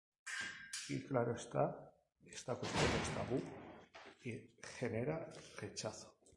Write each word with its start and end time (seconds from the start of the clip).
Y 0.89 1.01
claro 1.03 1.35
está, 1.35 1.79
esta 2.25 2.55
cuestión 2.55 2.89
es 3.03 3.09
tabú, 3.11 3.39
y 4.23 4.51
genera 4.79 5.31
rechazo. 5.59 6.11